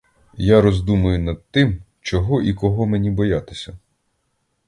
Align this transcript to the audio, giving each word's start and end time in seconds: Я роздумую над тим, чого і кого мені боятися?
Я 0.37 0.61
роздумую 0.61 1.19
над 1.19 1.43
тим, 1.51 1.83
чого 2.01 2.41
і 2.41 2.53
кого 2.53 2.85
мені 2.85 3.11
боятися? 3.11 3.77